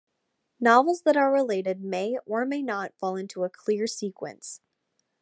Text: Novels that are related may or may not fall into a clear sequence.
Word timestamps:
Novels 0.59 1.03
that 1.03 1.15
are 1.15 1.31
related 1.31 1.79
may 1.83 2.17
or 2.25 2.43
may 2.43 2.63
not 2.63 2.97
fall 2.97 3.15
into 3.15 3.43
a 3.43 3.51
clear 3.51 3.85
sequence. 3.85 4.59